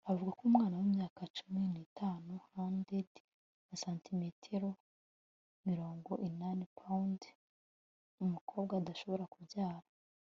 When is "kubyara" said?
9.33-9.87